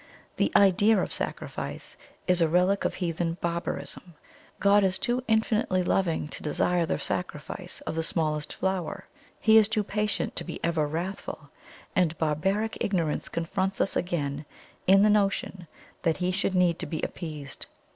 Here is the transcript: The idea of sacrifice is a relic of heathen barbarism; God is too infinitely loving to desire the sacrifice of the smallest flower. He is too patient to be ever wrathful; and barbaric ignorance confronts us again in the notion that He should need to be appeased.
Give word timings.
The 0.37 0.51
idea 0.55 0.97
of 0.99 1.13
sacrifice 1.13 1.95
is 2.25 2.41
a 2.41 2.47
relic 2.47 2.85
of 2.85 2.95
heathen 2.95 3.37
barbarism; 3.39 4.15
God 4.59 4.83
is 4.83 4.97
too 4.97 5.23
infinitely 5.27 5.83
loving 5.83 6.27
to 6.29 6.41
desire 6.41 6.87
the 6.87 6.97
sacrifice 6.97 7.81
of 7.81 7.93
the 7.93 8.01
smallest 8.01 8.51
flower. 8.51 9.05
He 9.39 9.57
is 9.57 9.67
too 9.67 9.83
patient 9.83 10.35
to 10.37 10.43
be 10.43 10.59
ever 10.63 10.87
wrathful; 10.87 11.51
and 11.95 12.17
barbaric 12.17 12.79
ignorance 12.81 13.29
confronts 13.29 13.79
us 13.79 13.95
again 13.95 14.47
in 14.87 15.03
the 15.03 15.09
notion 15.11 15.67
that 16.01 16.17
He 16.17 16.31
should 16.31 16.55
need 16.55 16.79
to 16.79 16.87
be 16.87 17.03
appeased. 17.03 17.67